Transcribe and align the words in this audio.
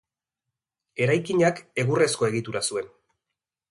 Eraikina 1.05 1.53
egurrezko 1.85 2.31
egitura 2.33 2.67
zuen. 2.71 2.95